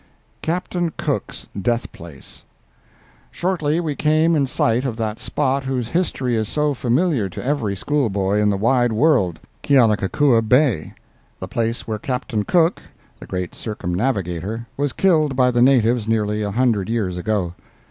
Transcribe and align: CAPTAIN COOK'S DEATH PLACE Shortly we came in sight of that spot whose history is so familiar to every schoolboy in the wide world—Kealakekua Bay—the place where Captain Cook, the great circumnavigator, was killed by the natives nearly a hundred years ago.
CAPTAIN 0.41 0.93
COOK'S 0.97 1.47
DEATH 1.55 1.91
PLACE 1.91 2.43
Shortly 3.29 3.79
we 3.79 3.95
came 3.95 4.35
in 4.35 4.47
sight 4.47 4.83
of 4.83 4.97
that 4.97 5.19
spot 5.19 5.65
whose 5.65 5.89
history 5.89 6.35
is 6.35 6.49
so 6.49 6.73
familiar 6.73 7.29
to 7.29 7.45
every 7.45 7.75
schoolboy 7.75 8.39
in 8.41 8.49
the 8.49 8.57
wide 8.57 8.91
world—Kealakekua 8.91 10.41
Bay—the 10.49 11.47
place 11.47 11.87
where 11.87 11.99
Captain 11.99 12.43
Cook, 12.43 12.81
the 13.19 13.27
great 13.27 13.53
circumnavigator, 13.53 14.65
was 14.75 14.91
killed 14.91 15.35
by 15.35 15.51
the 15.51 15.61
natives 15.61 16.07
nearly 16.07 16.41
a 16.41 16.49
hundred 16.49 16.89
years 16.89 17.15
ago. 17.15 17.53